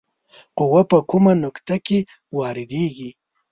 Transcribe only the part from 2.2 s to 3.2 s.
واردیږي؟